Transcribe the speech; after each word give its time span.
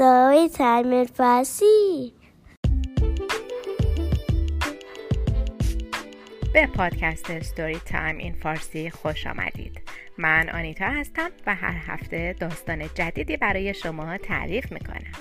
Story 0.00 0.48
Time 0.48 1.04
فارسی 1.04 2.12
به 6.54 6.66
پادکست 6.66 7.40
Story 7.40 7.78
Time 7.78 8.16
in 8.16 8.34
فارسی 8.34 8.90
خوش 8.90 9.26
آمدید. 9.26 9.80
من 10.18 10.48
آنیتا 10.48 10.86
هستم 10.86 11.30
و 11.46 11.54
هر 11.54 11.92
هفته 11.92 12.32
داستان 12.40 12.88
جدیدی 12.94 13.36
برای 13.36 13.74
شما 13.74 14.18
تعریف 14.18 14.72
می‌کنم. 14.72 15.12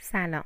سلام. 0.00 0.44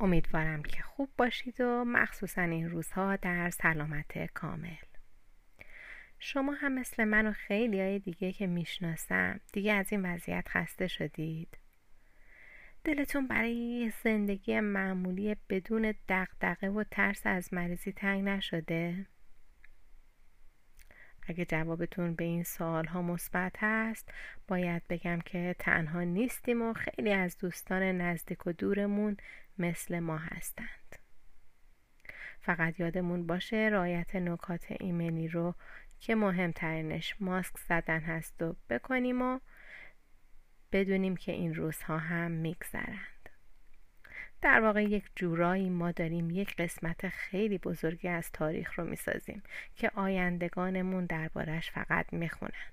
امیدوارم 0.00 0.62
که 0.62 0.82
خوب 0.82 1.08
باشید 1.18 1.60
و 1.60 1.84
مخصوصا 1.86 2.42
این 2.42 2.70
روزها 2.70 3.16
در 3.16 3.50
سلامت 3.50 4.32
کامل. 4.34 4.95
شما 6.18 6.52
هم 6.52 6.72
مثل 6.72 7.04
من 7.04 7.26
و 7.26 7.32
خیلی 7.32 7.80
های 7.80 7.98
دیگه 7.98 8.32
که 8.32 8.46
می‌شناسم 8.46 9.40
دیگه 9.52 9.72
از 9.72 9.92
این 9.92 10.06
وضعیت 10.06 10.48
خسته 10.48 10.86
شدید 10.86 11.58
دلتون 12.84 13.26
برای 13.26 13.92
زندگی 14.04 14.60
معمولی 14.60 15.36
بدون 15.50 15.94
دقدقه 16.08 16.68
و 16.68 16.84
ترس 16.90 17.22
از 17.24 17.54
مریضی 17.54 17.92
تنگ 17.92 18.24
نشده؟ 18.24 19.06
اگه 21.28 21.44
جوابتون 21.44 22.14
به 22.14 22.24
این 22.24 22.42
سوال 22.42 22.86
ها 22.86 23.02
مثبت 23.02 23.52
هست 23.58 24.12
باید 24.48 24.82
بگم 24.88 25.18
که 25.20 25.56
تنها 25.58 26.02
نیستیم 26.02 26.62
و 26.62 26.72
خیلی 26.72 27.12
از 27.12 27.38
دوستان 27.38 27.82
نزدیک 27.82 28.46
و 28.46 28.52
دورمون 28.52 29.16
مثل 29.58 29.98
ما 29.98 30.16
هستند 30.16 30.96
فقط 32.40 32.80
یادمون 32.80 33.26
باشه 33.26 33.68
رایت 33.72 34.16
نکات 34.16 34.66
ایمنی 34.80 35.28
رو 35.28 35.54
که 36.00 36.14
مهمترینش 36.14 37.14
ماسک 37.20 37.58
زدن 37.58 38.00
هست 38.00 38.42
و 38.42 38.56
بکنیم 38.70 39.22
و 39.22 39.40
بدونیم 40.72 41.16
که 41.16 41.32
این 41.32 41.54
روزها 41.54 41.98
هم 41.98 42.30
میگذرند. 42.30 43.28
در 44.42 44.60
واقع 44.60 44.82
یک 44.82 45.04
جورایی 45.16 45.70
ما 45.70 45.92
داریم 45.92 46.30
یک 46.30 46.56
قسمت 46.56 47.08
خیلی 47.08 47.58
بزرگی 47.58 48.08
از 48.08 48.32
تاریخ 48.32 48.78
رو 48.78 48.84
می‌سازیم 48.84 49.42
که 49.74 49.90
آیندگانمون 49.94 51.06
دربارش 51.06 51.70
فقط 51.70 52.12
می‌خونن. 52.12 52.72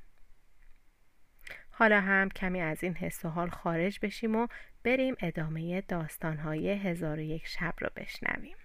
حالا 1.71 2.01
هم 2.01 2.29
کمی 2.29 2.61
از 2.61 2.83
این 2.83 2.93
حس 2.93 3.25
و 3.25 3.29
حال 3.29 3.49
خارج 3.49 3.99
بشیم 4.01 4.35
و 4.35 4.47
بریم 4.83 5.15
ادامه 5.19 5.81
داستانهای 5.81 6.69
هزار 6.69 7.17
و 7.17 7.21
یک 7.21 7.47
شب 7.47 7.73
رو 7.79 7.89
بشنویم. 7.95 8.57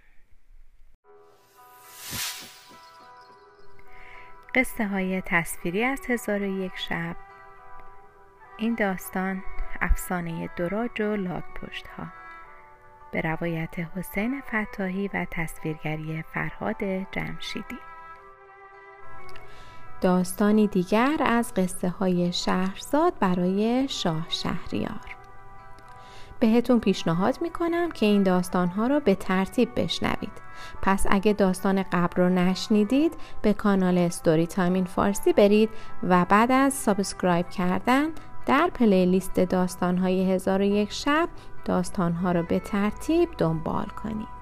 قصه 4.58 4.86
های 4.86 5.22
تصویری 5.26 5.84
از 5.84 6.00
هزار 6.08 6.42
و 6.42 6.64
یک 6.64 6.72
شب. 6.76 7.16
این 8.56 8.74
داستان 8.74 9.42
افسانه 9.80 10.50
دراج 10.56 11.00
و 11.00 11.16
لاک 11.16 11.44
پشت 11.54 11.86
ها 11.86 12.06
به 13.12 13.20
روایت 13.20 13.78
حسین 13.96 14.42
فتاحی 14.48 15.08
و 15.14 15.26
تصویرگری 15.30 16.24
فرهاد 16.34 16.84
جمشیدی. 17.12 17.78
داستانی 20.00 20.66
دیگر 20.66 21.16
از 21.20 21.54
قصه 21.54 21.88
های 21.88 22.32
شهرزاد 22.32 23.18
برای 23.18 23.86
شاه 23.88 24.26
شهریار. 24.28 25.17
بهتون 26.40 26.80
پیشنهاد 26.80 27.38
می‌کنم 27.40 27.90
که 27.90 28.06
این 28.06 28.22
داستانها 28.22 28.86
رو 28.86 29.00
به 29.00 29.14
ترتیب 29.14 29.68
بشنوید. 29.76 30.48
پس 30.82 31.06
اگه 31.10 31.32
داستان 31.32 31.82
قبل 31.92 32.22
رو 32.22 32.28
نشنیدید 32.28 33.12
به 33.42 33.52
کانال 33.52 33.98
Story 33.98 34.46
Time 34.46 34.84
فارسی 34.84 35.32
برید 35.32 35.70
و 36.02 36.26
بعد 36.28 36.52
از 36.52 36.74
subscribe 36.74 37.50
کردن 37.50 38.08
در 38.46 38.70
playlist 38.74 39.40
داستانهای 39.40 40.32
هزار 40.32 40.60
و 40.60 40.64
یک 40.64 40.92
شب 40.92 41.28
داستانها 41.64 42.32
رو 42.32 42.42
به 42.42 42.58
ترتیب 42.58 43.28
دنبال 43.38 43.86
کنید. 43.86 44.37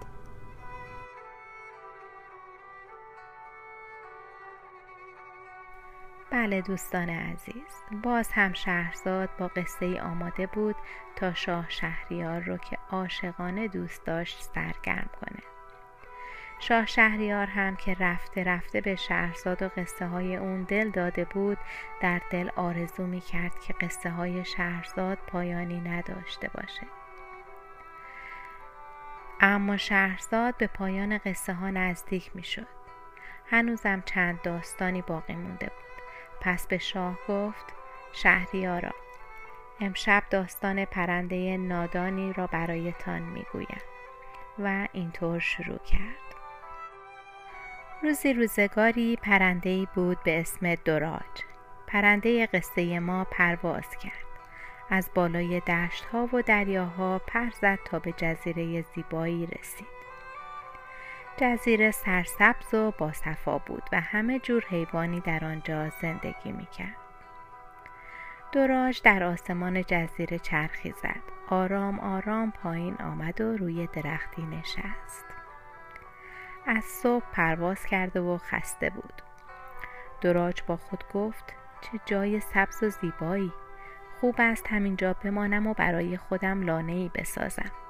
بله 6.47 6.61
دوستان 6.61 7.11
عزیز 7.11 7.83
باز 8.03 8.33
هم 8.33 8.53
شهرزاد 8.53 9.29
با 9.39 9.49
قصه 9.49 9.87
ای 9.87 9.99
آماده 9.99 10.47
بود 10.47 10.77
تا 11.17 11.35
شاه 11.35 11.67
شهریار 11.69 12.41
رو 12.41 12.57
که 12.57 12.79
عاشقانه 12.91 13.69
دوست 13.69 14.05
داشت 14.05 14.43
سرگرم 14.43 15.11
کنه. 15.21 15.43
شاه 16.59 16.87
شهریار 16.87 17.47
هم 17.47 17.77
که 17.77 17.95
رفته 17.95 18.45
رفته 18.45 18.81
به 18.81 18.97
شهرزاد 18.97 19.63
و 19.63 19.69
قصه 19.77 20.07
های 20.07 20.37
اون 20.37 20.63
دل 20.63 20.91
داده 20.91 21.25
بود 21.25 21.59
در 22.01 22.21
دل 22.31 22.51
آرزو 22.57 23.07
می 23.07 23.21
کرد 23.21 23.61
که 23.61 23.73
قصه 23.73 24.11
های 24.11 24.45
شهرزاد 24.45 25.19
پایانی 25.27 25.81
نداشته 25.81 26.51
باشه. 26.55 26.87
اما 29.41 29.77
شهرزاد 29.77 30.57
به 30.57 30.67
پایان 30.67 31.19
قصه 31.19 31.53
ها 31.53 31.71
نزدیک 31.71 32.31
می 32.35 32.45
شد 32.45 32.67
هنوزم 33.47 34.03
چند 34.07 34.43
داستانی 34.43 35.03
باقی 35.03 35.35
مونده 35.35 35.67
بود. 35.67 35.96
پس 36.41 36.67
به 36.67 36.79
شاه 36.79 37.19
گفت 37.29 37.65
شهریارا 38.13 38.91
امشب 39.81 40.23
داستان 40.31 40.85
پرنده 40.85 41.57
نادانی 41.57 42.33
را 42.33 42.47
برایتان 42.47 43.23
می‌گویم. 43.23 43.81
و 44.59 44.89
اینطور 44.93 45.39
شروع 45.39 45.79
کرد. 45.79 46.27
روزی 48.03 48.33
روزگاری 48.33 49.17
پرنده 49.17 49.87
بود 49.95 50.23
به 50.25 50.41
اسم 50.41 50.75
دراج 50.75 51.43
پرنده 51.87 52.47
قصه 52.47 52.99
ما 52.99 53.25
پرواز 53.25 53.97
کرد. 54.03 54.27
از 54.91 55.11
بالای 55.15 55.61
دشت 55.61 56.05
ها 56.05 56.29
و 56.33 56.43
دریاها 56.43 57.19
پر 57.19 57.51
زد 57.51 57.79
تا 57.85 57.99
به 57.99 58.13
جزیره 58.13 58.83
زیبایی 58.83 59.47
رسید. 59.47 59.96
جزیره 61.39 61.91
سرسبز 61.91 62.75
و 62.75 62.91
باصفا 62.99 63.59
بود 63.59 63.83
و 63.93 64.01
همه 64.01 64.39
جور 64.39 64.65
حیوانی 64.69 65.21
در 65.21 65.45
آنجا 65.45 65.89
زندگی 65.89 66.53
می‌کرد. 66.53 66.97
دوراج 68.53 69.03
در 69.03 69.23
آسمان 69.23 69.83
جزیره 69.83 70.39
چرخی 70.39 70.91
زد. 71.03 71.23
آرام 71.49 72.01
آرام 72.01 72.51
پایین 72.51 72.95
آمد 72.95 73.41
و 73.41 73.57
روی 73.57 73.87
درختی 73.87 74.43
نشست. 74.43 75.25
از 76.67 76.85
صبح 76.85 77.25
پرواز 77.33 77.87
کرده 77.87 78.21
و 78.21 78.39
خسته 78.39 78.91
بود. 78.91 79.23
دوراج 80.21 80.63
با 80.67 80.77
خود 80.77 81.05
گفت 81.15 81.55
چه 81.81 82.01
جای 82.07 82.41
سبز 82.41 82.83
و 82.83 82.89
زیبایی. 82.91 83.53
خوب 84.21 84.35
است 84.39 84.67
همینجا 84.67 85.13
بمانم 85.13 85.67
و 85.67 85.75
برای 85.75 86.17
خودم 86.17 86.63
لانه 86.63 86.93
ای 86.93 87.11
بسازم. 87.15 87.86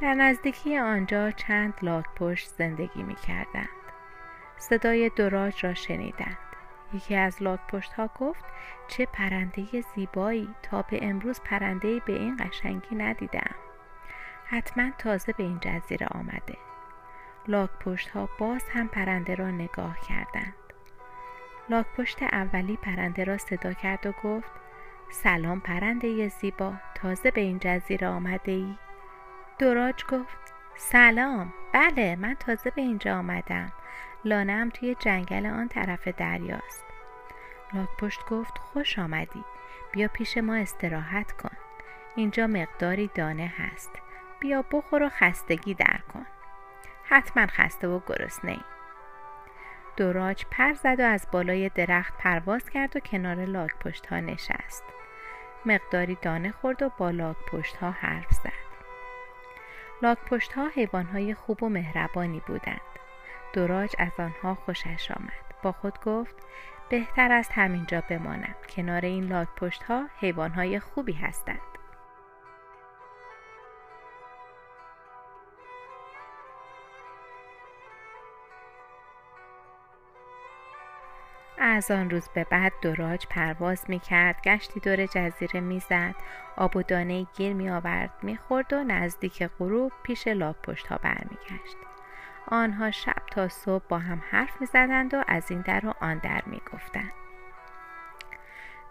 در 0.00 0.14
نزدیکی 0.14 0.78
آنجا 0.78 1.30
چند 1.30 1.74
لاک 1.82 2.04
پشت 2.16 2.48
زندگی 2.48 3.02
می 3.02 3.14
کردند. 3.14 3.68
صدای 4.56 5.08
دراج 5.08 5.66
را 5.66 5.74
شنیدند. 5.74 6.38
یکی 6.94 7.16
از 7.16 7.42
لاک 7.42 7.60
پشت 7.66 7.92
ها 7.92 8.10
گفت 8.20 8.44
چه 8.88 9.06
پرنده 9.06 9.80
زیبایی 9.94 10.54
تا 10.62 10.82
به 10.82 10.98
امروز 11.02 11.40
پرنده 11.40 12.00
به 12.00 12.12
این 12.12 12.36
قشنگی 12.36 12.96
ندیدم. 12.96 13.54
حتما 14.44 14.90
تازه 14.98 15.32
به 15.32 15.42
این 15.42 15.58
جزیره 15.60 16.06
آمده. 16.06 16.56
لاک 17.48 17.70
پشت 17.70 18.08
ها 18.08 18.28
باز 18.38 18.64
هم 18.68 18.88
پرنده 18.88 19.34
را 19.34 19.50
نگاه 19.50 20.00
کردند. 20.00 20.54
لاک 21.70 21.86
پشت 21.96 22.22
اولی 22.22 22.76
پرنده 22.76 23.24
را 23.24 23.38
صدا 23.38 23.72
کرد 23.72 24.06
و 24.06 24.12
گفت 24.24 24.52
سلام 25.10 25.60
پرنده 25.60 26.28
زیبا 26.28 26.72
تازه 26.94 27.30
به 27.30 27.40
این 27.40 27.58
جزیره 27.58 28.08
آمده 28.08 28.52
ای؟ 28.52 28.76
دوراج 29.58 30.04
گفت 30.04 30.54
سلام. 30.76 31.52
بله 31.72 32.16
من 32.16 32.34
تازه 32.34 32.70
به 32.70 32.82
اینجا 32.82 33.18
آمدم. 33.18 33.72
لانم 34.24 34.70
توی 34.70 34.94
جنگل 34.94 35.46
آن 35.46 35.68
طرف 35.68 36.08
دریاست. 36.08 36.84
لاک 37.74 37.88
پشت 37.98 38.28
گفت 38.30 38.58
خوش 38.58 38.98
آمدی. 38.98 39.44
بیا 39.92 40.08
پیش 40.08 40.38
ما 40.38 40.54
استراحت 40.54 41.32
کن. 41.32 41.56
اینجا 42.16 42.46
مقداری 42.46 43.10
دانه 43.14 43.52
هست. 43.56 43.90
بیا 44.40 44.64
بخور 44.72 45.02
و 45.02 45.08
خستگی 45.08 45.74
در 45.74 46.00
کن. 46.12 46.26
حتما 47.04 47.46
خسته 47.46 47.88
و 47.88 48.00
گرسنه 48.06 48.50
ای 48.50 48.60
دوراج 49.96 50.46
پر 50.50 50.72
زد 50.72 51.00
و 51.00 51.02
از 51.02 51.26
بالای 51.32 51.68
درخت 51.68 52.16
پرواز 52.18 52.70
کرد 52.70 52.96
و 52.96 53.00
کنار 53.00 53.44
لاک 53.44 53.74
پشت 53.74 54.06
ها 54.06 54.20
نشست. 54.20 54.84
مقداری 55.66 56.18
دانه 56.22 56.52
خورد 56.52 56.82
و 56.82 56.90
با 56.98 57.10
لاک 57.10 57.36
پشت 57.36 57.76
ها 57.76 57.90
حرف 57.90 58.30
زد. 58.30 58.71
لاک 60.02 60.18
پشت 60.18 60.52
ها 60.52 60.68
حیوان 60.68 61.06
های 61.06 61.34
خوب 61.34 61.62
و 61.62 61.68
مهربانی 61.68 62.42
بودند. 62.46 62.80
دوراج 63.52 63.94
از 63.98 64.12
آنها 64.18 64.54
خوشش 64.54 65.10
آمد. 65.10 65.54
با 65.62 65.72
خود 65.72 66.00
گفت 66.04 66.34
بهتر 66.88 67.32
است 67.32 67.52
همینجا 67.52 68.02
بمانم. 68.10 68.54
کنار 68.76 69.00
این 69.00 69.24
لاک 69.24 69.48
پشت 69.56 69.82
ها 69.82 70.08
حیوان 70.20 70.50
های 70.50 70.80
خوبی 70.80 71.12
هستند. 71.12 71.71
از 81.72 81.90
آن 81.90 82.10
روز 82.10 82.28
به 82.34 82.44
بعد 82.44 82.72
دراج 82.82 83.26
پرواز 83.26 83.84
می 83.88 83.98
کرد 83.98 84.42
گشتی 84.44 84.80
دور 84.80 85.06
جزیره 85.06 85.60
می‌زد 85.60 86.14
آب 86.56 86.76
و 86.76 86.82
دانه 86.82 87.26
گیر 87.36 87.52
می 87.52 87.70
آورد 87.70 88.10
می 88.22 88.36
خورد 88.36 88.72
و 88.72 88.84
نزدیک 88.84 89.42
غروب 89.58 89.92
پیش 90.02 90.28
لاک 90.28 90.56
پشت 90.56 90.86
ها 90.86 90.96
برمیگشت 90.96 91.76
آنها 92.48 92.90
شب 92.90 93.22
تا 93.30 93.48
صبح 93.48 93.84
با 93.88 93.98
هم 93.98 94.22
حرف 94.30 94.60
می 94.60 94.66
زدند 94.66 95.14
و 95.14 95.24
از 95.26 95.50
این 95.50 95.60
در 95.60 95.86
و 95.86 95.94
آن 96.00 96.18
در 96.18 96.42
می 96.46 96.60
گفتند. 96.72 97.21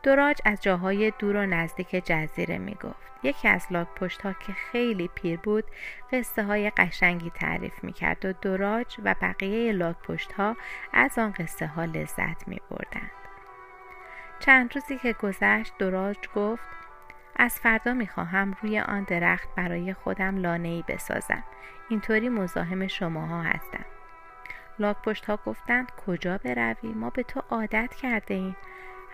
دراج 0.04 0.42
از 0.46 0.62
جاهای 0.62 1.14
دور 1.20 1.36
و 1.36 1.46
نزدیک 1.46 1.90
جزیره 2.06 2.58
می 2.58 2.74
گفت. 2.74 3.12
یکی 3.24 3.48
از 3.48 3.68
لاک 3.72 3.88
پشت 3.88 4.22
ها 4.22 4.34
که 4.34 4.54
خیلی 4.54 5.10
پیر 5.16 5.40
بود 5.40 5.64
قصه 6.12 6.44
های 6.44 6.70
قشنگی 6.70 7.30
تعریف 7.30 7.84
می 7.84 7.94
کرد 7.94 8.26
و 8.26 8.34
دراج 8.34 8.96
و 9.04 9.16
بقیه 9.22 9.72
لاک 9.72 9.96
پشت 9.98 10.32
ها 10.32 10.58
از 10.94 11.20
آن 11.20 11.32
قصه 11.32 11.68
ها 11.68 11.86
لذت 11.86 12.48
می 12.48 12.62
بردند. 12.70 13.12
چند 14.40 14.76
روزی 14.76 14.98
که 14.98 15.14
گذشت 15.14 15.74
دراج 15.80 16.18
گفت 16.36 16.64
از 17.36 17.60
فردا 17.60 17.94
می 17.94 18.08
خواهم 18.08 18.56
روی 18.62 18.80
آن 18.80 19.04
درخت 19.04 19.50
برای 19.56 19.94
خودم 19.94 20.38
لانه 20.38 20.68
ای 20.68 20.84
بسازم. 20.88 21.44
اینطوری 21.90 22.30
مزاحم 22.30 22.88
شماها 22.88 23.42
هستم. 23.42 23.86
لاک 24.80 24.98
پشت 25.02 25.26
ها 25.26 25.40
گفتند 25.46 25.92
کجا 26.08 26.38
بروی 26.38 26.94
ما 26.94 27.10
به 27.10 27.24
تو 27.24 27.42
عادت 27.50 27.94
کرده 27.94 28.34
ایم. 28.34 28.56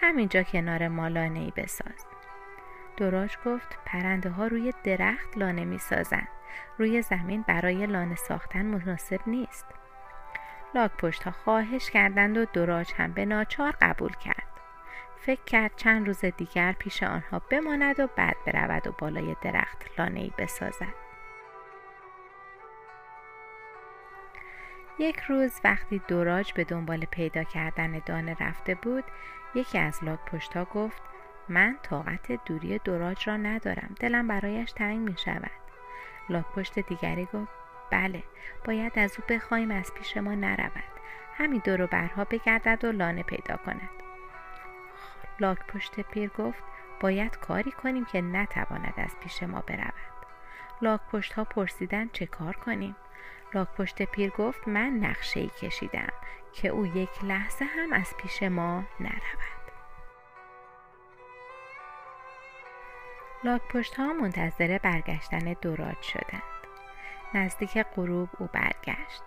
همینجا 0.02 0.44
کنار 0.44 0.88
ما 0.88 1.08
لانه 1.08 1.40
ای 1.40 1.54
بساز. 1.56 2.06
دراج 2.98 3.38
گفت 3.46 3.78
پرنده 3.86 4.30
ها 4.30 4.48
روی 4.48 4.74
درخت 4.84 5.38
لانه 5.38 5.66
می 5.66 5.78
سازن. 5.78 6.28
روی 6.78 7.02
زمین 7.02 7.46
برای 7.48 7.86
لانه 7.86 8.16
ساختن 8.16 8.66
مناسب 8.66 9.20
نیست. 9.28 9.66
لاک 10.76 10.92
پشت 10.92 11.24
ها 11.24 11.32
خواهش 11.32 11.90
کردند 11.90 12.38
و 12.38 12.46
دراج 12.46 12.94
هم 12.98 13.12
به 13.12 13.26
ناچار 13.26 13.76
قبول 13.82 14.14
کرد. 14.14 14.48
فکر 15.18 15.44
کرد 15.44 15.72
چند 15.76 16.08
روز 16.08 16.26
دیگر 16.26 16.72
پیش 16.72 17.04
آنها 17.04 17.40
بماند 17.40 18.00
و 18.00 18.08
بعد 18.16 18.36
برود 18.46 18.88
و 18.88 18.92
بالای 18.92 19.36
درخت 19.42 20.00
لانه 20.00 20.20
ای 20.20 20.32
بسازد. 20.38 21.08
یک 25.00 25.20
روز 25.20 25.60
وقتی 25.64 26.02
دوراج 26.08 26.54
به 26.54 26.64
دنبال 26.64 27.06
پیدا 27.06 27.44
کردن 27.44 28.02
دانه 28.06 28.36
رفته 28.40 28.76
بود 28.76 29.04
یکی 29.56 29.78
از 29.78 30.04
لاک 30.04 30.20
پشتا 30.20 30.66
گفت 30.66 31.02
من 31.50 31.78
طاقت 31.84 32.46
دوری 32.46 32.80
دوراج 32.80 33.30
را 33.30 33.38
ندارم 33.38 33.96
دلم 34.00 34.28
برایش 34.28 34.72
تنگ 34.72 34.98
می 34.98 35.18
شود 35.18 35.52
لاک 36.30 36.46
پشت 36.46 36.80
دیگری 36.80 37.26
گفت 37.26 37.52
بله 37.92 38.24
باید 38.66 39.00
از 39.00 39.18
او 39.18 39.24
بخواهیم 39.30 39.72
از 39.72 39.94
پیش 39.94 40.18
ما 40.18 40.36
نرود. 40.36 40.84
همین 41.38 41.62
دور 41.66 41.86
برها 41.86 42.24
بگردد 42.24 42.86
و 42.86 42.92
لانه 42.92 43.24
پیدا 43.24 43.58
کند. 43.58 43.90
لاک 45.40 45.58
پشت 45.68 46.00
پیر 46.00 46.30
گفت 46.30 46.64
باید 47.00 47.38
کاری 47.38 47.72
کنیم 47.72 48.06
که 48.06 48.22
نتواند 48.22 48.94
از 48.98 49.16
پیش 49.20 49.44
ما 49.44 49.62
برود. 49.62 49.94
لاک 50.82 51.02
پشت 51.12 51.34
ها 51.34 51.44
پرسیدن 51.44 52.10
چه 52.14 52.26
کار 52.26 52.56
کنیم؟ 52.56 52.96
لاک 53.54 53.68
پشت 53.68 54.02
پیر 54.02 54.30
گفت 54.30 54.68
من 54.68 54.90
نقشه 54.90 55.40
ای 55.40 55.48
کشیدم 55.48 56.14
که 56.54 56.68
او 56.68 56.86
یک 56.86 57.24
لحظه 57.24 57.66
هم 57.66 57.94
از 57.94 58.18
پیش 58.18 58.44
ما 58.44 58.84
نرود. 59.00 59.58
لاک 63.44 63.62
پشت 63.62 63.96
ها 63.96 64.14
منتظر 64.14 64.78
برگشتن 64.78 65.56
دوراج 65.62 66.02
شدند. 66.02 66.42
نزدیک 67.34 67.78
غروب 67.78 68.30
او 68.40 68.50
برگشت. 68.54 69.24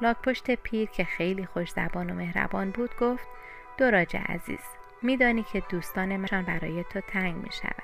لاک 0.00 0.16
پشت 0.16 0.50
پیر 0.50 0.88
که 0.88 1.04
خیلی 1.04 1.46
خوش 1.46 1.70
زبان 1.70 2.10
و 2.10 2.14
مهربان 2.14 2.70
بود 2.70 2.96
گفت 2.96 3.28
دوراج 3.76 4.16
عزیز 4.16 4.60
میدانی 5.02 5.42
که 5.42 5.62
دوستان 5.68 6.16
من 6.16 6.42
برای 6.42 6.84
تو 6.84 7.00
تنگ 7.00 7.36
می 7.36 7.52
شود 7.52 7.82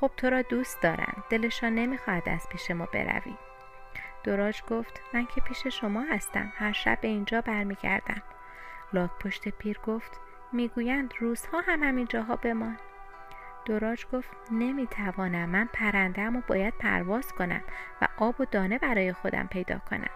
خب 0.00 0.10
تو 0.16 0.30
را 0.30 0.42
دوست 0.42 0.82
دارند 0.82 1.24
دلشان 1.30 1.74
نمی‌خواهد 1.74 2.28
از 2.28 2.48
پیش 2.48 2.70
ما 2.70 2.86
بروی. 2.86 3.36
دراج 4.24 4.62
گفت 4.62 5.00
من 5.14 5.26
که 5.26 5.40
پیش 5.40 5.66
شما 5.66 6.00
هستم. 6.00 6.52
هر 6.56 6.72
شب 6.72 7.00
به 7.00 7.08
اینجا 7.08 7.40
برمیگردم. 7.40 8.22
لاک 8.92 9.10
پشت 9.10 9.48
پیر 9.48 9.78
گفت 9.86 10.20
می‌گویند 10.52 11.14
روزها 11.18 11.60
هم 11.60 11.82
همین 11.82 12.06
جاها 12.06 12.36
بمان. 12.36 12.78
دراج 13.66 14.06
گفت 14.06 14.30
نمی‌توانم. 14.50 15.48
من 15.48 15.68
پرنده 15.72 16.26
و 16.26 16.40
باید 16.46 16.74
پرواز 16.78 17.32
کنم 17.32 17.62
و 18.02 18.08
آب 18.18 18.40
و 18.40 18.44
دانه 18.44 18.78
برای 18.78 19.12
خودم 19.12 19.46
پیدا 19.46 19.78
کنم. 19.78 20.10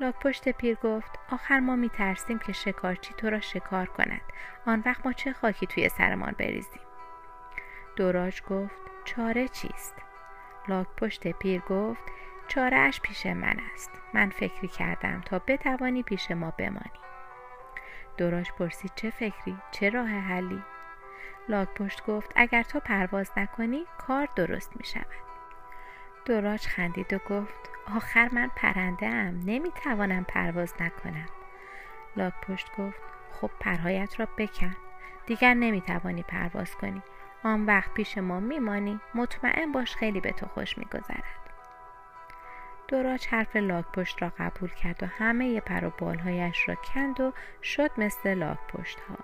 لاک 0.00 0.14
پشت 0.18 0.48
پیر 0.48 0.74
گفت 0.74 1.18
آخر 1.32 1.60
ما 1.60 1.76
میترسیم 1.76 2.38
که 2.38 2.52
شکارچی 2.52 3.14
تو 3.14 3.30
را 3.30 3.40
شکار 3.40 3.86
کند. 3.86 4.20
آن 4.66 4.82
وقت 4.86 5.06
ما 5.06 5.12
چه 5.12 5.32
خاکی 5.32 5.66
توی 5.66 5.88
سرمان 5.88 6.34
بریزیم؟ 6.38 6.82
دوراج 7.96 8.42
گفت 8.42 8.80
چاره 9.04 9.48
چیست؟ 9.48 9.94
لاک 10.68 10.86
پشت 10.96 11.26
پیر 11.28 11.60
گفت 11.60 12.02
چارهش 12.48 13.00
پیش 13.00 13.26
من 13.26 13.56
است. 13.74 13.90
من 14.14 14.30
فکری 14.30 14.68
کردم 14.68 15.20
تا 15.20 15.38
بتوانی 15.38 16.02
پیش 16.02 16.30
ما 16.30 16.50
بمانی. 16.50 16.98
دوراج 18.16 18.50
پرسید 18.52 18.92
چه 18.94 19.10
فکری؟ 19.10 19.56
چه 19.70 19.90
راه 19.90 20.08
حلی؟ 20.08 20.62
لاک 21.48 21.68
پشت 21.74 22.06
گفت 22.06 22.32
اگر 22.36 22.62
تو 22.62 22.80
پرواز 22.80 23.30
نکنی 23.36 23.84
کار 23.98 24.28
درست 24.36 24.76
می 24.76 24.84
شود. 24.84 25.06
دوراج 26.24 26.66
خندید 26.66 27.12
و 27.12 27.18
گفت 27.18 27.70
آخر 27.96 28.28
من 28.32 28.50
پرنده 28.56 29.06
ام 29.06 29.40
نمی 29.46 29.70
توانم 29.70 30.24
پرواز 30.24 30.74
نکنم. 30.80 31.28
لاک 32.16 32.34
پشت 32.40 32.76
گفت 32.78 33.00
خب 33.32 33.50
پرهایت 33.60 34.20
را 34.20 34.28
بکن. 34.38 34.76
دیگر 35.26 35.54
نمی 35.54 35.80
توانی 35.80 36.22
پرواز 36.22 36.76
کنی. 36.76 37.02
آن 37.44 37.66
وقت 37.66 37.94
پیش 37.94 38.18
ما 38.18 38.40
میمانی 38.40 39.00
مطمئن 39.14 39.72
باش 39.72 39.96
خیلی 39.96 40.20
به 40.20 40.32
تو 40.32 40.46
خوش 40.46 40.78
میگذرد. 40.78 41.47
دوراج 42.88 43.26
حرف 43.26 43.56
لاک 43.56 43.84
پشت 43.92 44.22
را 44.22 44.32
قبول 44.38 44.68
کرد 44.68 45.02
و 45.02 45.06
همه 45.06 45.60
پر 45.60 45.84
و 45.84 45.90
بالهایش 45.98 46.68
را 46.68 46.74
کند 46.74 47.20
و 47.20 47.32
شد 47.62 47.90
مثل 47.98 48.34
لاک 48.34 48.58
پشت 48.68 49.00
ها. 49.00 49.16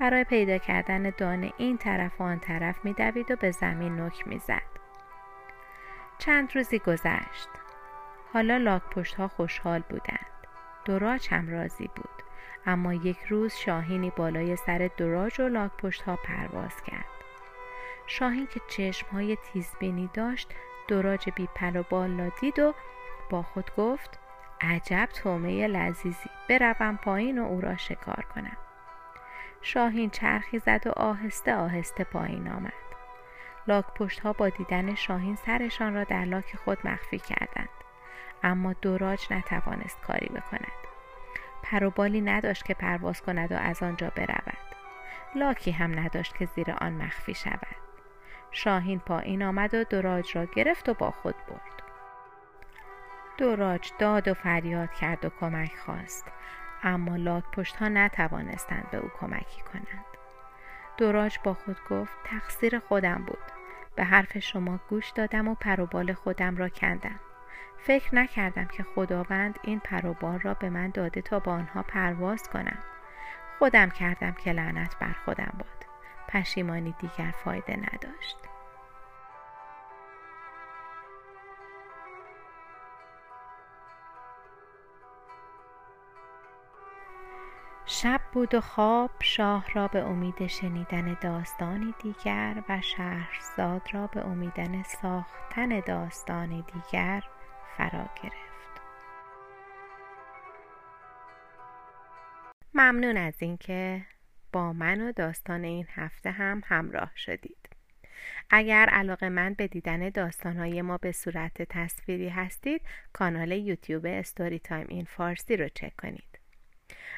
برای 0.00 0.24
پیدا 0.24 0.58
کردن 0.58 1.10
دانه 1.10 1.52
این 1.56 1.78
طرف 1.78 2.20
و 2.20 2.24
آن 2.24 2.38
طرف 2.38 2.84
میدوید 2.84 3.30
و 3.30 3.36
به 3.36 3.50
زمین 3.50 4.00
نک 4.00 4.28
می‌زد. 4.28 4.62
چند 6.18 6.56
روزی 6.56 6.78
گذشت. 6.78 7.48
حالا 8.32 8.56
لاک 8.56 8.82
پشت 8.82 9.14
ها 9.14 9.28
خوشحال 9.28 9.82
بودند. 9.88 10.26
دوراج 10.84 11.28
هم 11.30 11.50
راضی 11.50 11.90
بود. 11.96 12.22
اما 12.66 12.94
یک 12.94 13.18
روز 13.28 13.54
شاهینی 13.54 14.10
بالای 14.10 14.56
سر 14.56 14.90
دوراج 14.96 15.40
و 15.40 15.48
لاک 15.48 15.70
پشت 15.76 16.02
ها 16.02 16.16
پرواز 16.16 16.82
کرد. 16.82 17.04
شاهین 18.06 18.46
که 18.46 18.60
چشم 18.68 19.06
های 19.12 19.36
تیزبینی 19.36 20.10
داشت 20.14 20.54
دراج 20.88 21.30
بی 21.30 21.48
پر 21.54 21.76
و 21.76 21.82
بال 21.82 22.30
دید 22.40 22.58
و 22.58 22.74
با 23.30 23.42
خود 23.42 23.70
گفت 23.76 24.18
عجب 24.60 25.08
تومه 25.14 25.66
لذیذی. 25.66 26.30
بروم 26.48 26.96
پایین 26.96 27.38
و 27.38 27.44
او 27.44 27.60
را 27.60 27.76
شکار 27.76 28.26
کنم. 28.34 28.56
شاهین 29.62 30.10
چرخی 30.10 30.58
زد 30.58 30.86
و 30.86 30.90
آهسته 30.90 31.54
آهسته 31.54 32.04
پایین 32.04 32.48
آمد. 32.48 32.72
لاک 33.68 33.84
پشت 33.94 34.20
ها 34.20 34.32
با 34.32 34.48
دیدن 34.48 34.94
شاهین 34.94 35.36
سرشان 35.36 35.94
را 35.94 36.04
در 36.04 36.24
لاک 36.24 36.56
خود 36.56 36.78
مخفی 36.84 37.18
کردند. 37.18 37.68
اما 38.42 38.72
دوراج 38.72 39.26
نتوانست 39.30 40.00
کاری 40.02 40.26
بکند. 40.26 40.72
پروبالی 41.62 42.20
نداشت 42.20 42.64
که 42.64 42.74
پرواز 42.74 43.22
کند 43.22 43.52
و 43.52 43.56
از 43.56 43.82
آنجا 43.82 44.12
برود. 44.16 44.68
لاکی 45.34 45.70
هم 45.70 45.98
نداشت 45.98 46.36
که 46.36 46.44
زیر 46.44 46.70
آن 46.70 46.92
مخفی 46.92 47.34
شود. 47.34 47.87
شاهین 48.50 48.98
پایین 48.98 49.42
آمد 49.42 49.74
و 49.74 49.84
دوراج 49.84 50.36
را 50.36 50.44
گرفت 50.44 50.88
و 50.88 50.94
با 50.94 51.10
خود 51.10 51.34
برد. 51.48 51.82
دوراج 53.38 53.92
داد 53.98 54.28
و 54.28 54.34
فریاد 54.34 54.92
کرد 54.92 55.24
و 55.24 55.30
کمک 55.40 55.76
خواست. 55.84 56.24
اما 56.82 57.16
لاک 57.16 57.44
پشت 57.52 57.76
ها 57.76 57.88
نتوانستند 57.88 58.90
به 58.90 58.98
او 58.98 59.10
کمکی 59.20 59.62
کنند. 59.62 60.04
دوراج 60.96 61.38
با 61.44 61.54
خود 61.54 61.76
گفت 61.90 62.16
تقصیر 62.24 62.78
خودم 62.78 63.24
بود. 63.26 63.52
به 63.96 64.04
حرف 64.04 64.38
شما 64.38 64.80
گوش 64.90 65.10
دادم 65.10 65.48
و 65.48 65.54
پروبال 65.54 66.12
خودم 66.12 66.56
را 66.56 66.68
کندم. 66.68 67.20
فکر 67.78 68.14
نکردم 68.14 68.64
که 68.64 68.82
خداوند 68.82 69.58
این 69.62 69.80
پروبال 69.80 70.40
را 70.40 70.54
به 70.54 70.70
من 70.70 70.90
داده 70.90 71.22
تا 71.22 71.38
با 71.38 71.52
آنها 71.52 71.82
پرواز 71.82 72.48
کنم. 72.48 72.78
خودم 73.58 73.90
کردم 73.90 74.32
که 74.32 74.52
لعنت 74.52 74.98
بر 74.98 75.12
خودم 75.24 75.52
باد. 75.58 75.77
پشیمانی 76.28 76.94
دیگر 77.00 77.34
فایده 77.44 77.76
نداشت. 77.76 78.36
شب 87.90 88.20
بود 88.32 88.54
و 88.54 88.60
خواب 88.60 89.10
شاه 89.20 89.64
را 89.74 89.88
به 89.88 89.98
امید 89.98 90.46
شنیدن 90.46 91.16
داستانی 91.20 91.94
دیگر 91.98 92.62
و 92.68 92.80
شهرزاد 92.80 93.82
را 93.92 94.06
به 94.06 94.26
امیدن 94.26 94.82
ساختن 94.82 95.80
داستانی 95.80 96.62
دیگر 96.62 97.24
فرا 97.76 98.08
گرفت. 98.22 98.80
ممنون 102.74 103.16
از 103.16 103.34
اینکه 103.38 104.06
با 104.52 104.72
من 104.72 105.00
و 105.00 105.12
داستان 105.12 105.64
این 105.64 105.86
هفته 105.94 106.30
هم 106.30 106.62
همراه 106.66 107.12
شدید. 107.16 107.68
اگر 108.50 108.88
علاقه‌مند 108.88 109.54
به 109.54 109.66
دیدن 109.66 110.08
داستانهای 110.08 110.82
ما 110.82 110.96
به 110.96 111.12
صورت 111.12 111.62
تصویری 111.62 112.28
هستید 112.28 112.82
کانال 113.12 113.52
یوتیوب 113.52 114.06
Storytime 114.06 114.86
in 114.88 115.04
Farsi 115.04 115.56
رو 115.56 115.68
چک 115.68 115.96
کنید. 115.96 116.38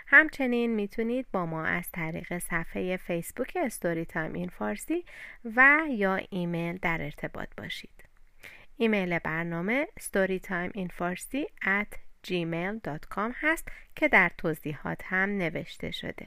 همچنین 0.06 0.74
می‌تونید 0.74 1.26
با 1.32 1.46
ما 1.46 1.64
از 1.64 1.90
طریق 1.92 2.38
صفحه 2.38 2.96
فیسبوک 2.96 3.58
Storytime 3.64 4.32
in 4.32 4.48
Farsi 4.48 5.04
و 5.44 5.80
یا 5.90 6.20
ایمیل 6.30 6.78
در 6.82 7.02
ارتباط 7.02 7.48
باشید. 7.56 8.04
ایمیل 8.76 9.18
برنامه 9.18 9.86
storytimeinfarsi 10.00 11.44
at 11.62 11.96
gmail.com 12.26 13.32
هست 13.34 13.68
که 13.96 14.08
در 14.08 14.30
توضیحات 14.38 15.00
هم 15.04 15.30
نوشته 15.30 15.90
شده. 15.90 16.26